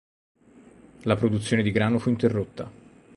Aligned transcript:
La 1.03 1.15
produzione 1.15 1.61
di 1.61 1.69
grano 1.69 1.99
fu 1.99 2.09
interrotta. 2.09 2.71